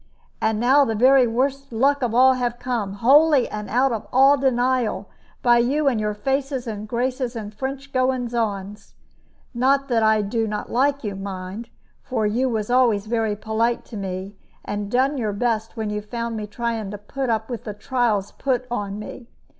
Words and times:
And 0.41 0.59
now 0.59 0.83
the 0.83 0.95
very 0.95 1.27
worst 1.27 1.71
luck 1.71 2.01
of 2.01 2.15
all 2.15 2.33
have 2.33 2.57
come, 2.57 2.93
wholly 2.93 3.47
and 3.47 3.69
out 3.69 3.91
of 3.91 4.07
all 4.11 4.35
denial, 4.35 5.07
by 5.43 5.59
you 5.59 5.87
and 5.87 5.99
your 6.01 6.15
faces 6.15 6.65
and 6.65 6.87
graces 6.87 7.35
and 7.35 7.53
French 7.53 7.93
goings 7.93 8.33
on. 8.33 8.77
Not 9.53 9.89
that 9.89 10.01
I 10.01 10.23
do 10.23 10.47
not 10.47 10.71
like 10.71 11.03
you, 11.03 11.15
mind; 11.15 11.69
for 12.01 12.25
you 12.25 12.47
always 12.47 12.69
was 12.71 13.05
very 13.05 13.35
polite 13.35 13.85
to 13.85 13.95
me, 13.95 14.35
and 14.65 14.89
done 14.89 15.19
your 15.19 15.33
best 15.33 15.77
when 15.77 15.91
you 15.91 16.01
found 16.01 16.35
me 16.35 16.47
trying 16.47 16.89
to 16.89 16.97
put 16.97 17.29
up 17.29 17.47
with 17.47 17.63
the 17.65 17.75
trials 17.75 18.31
put 18.31 18.65
on 18.71 18.97
me. 18.97 19.29